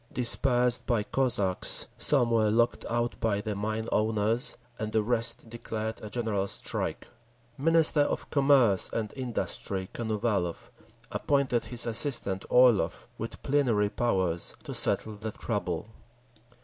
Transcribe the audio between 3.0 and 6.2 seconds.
by the mine owners, and the rest declared a